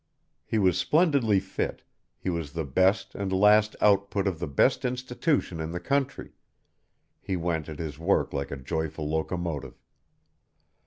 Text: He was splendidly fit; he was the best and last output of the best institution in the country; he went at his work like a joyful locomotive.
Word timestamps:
He 0.47 0.57
was 0.57 0.79
splendidly 0.79 1.39
fit; 1.39 1.83
he 2.17 2.31
was 2.31 2.53
the 2.53 2.63
best 2.65 3.13
and 3.13 3.31
last 3.31 3.75
output 3.79 4.25
of 4.27 4.39
the 4.39 4.47
best 4.47 4.83
institution 4.83 5.59
in 5.59 5.73
the 5.73 5.79
country; 5.79 6.31
he 7.21 7.35
went 7.35 7.69
at 7.69 7.77
his 7.77 7.99
work 7.99 8.33
like 8.33 8.49
a 8.49 8.57
joyful 8.57 9.07
locomotive. 9.07 9.79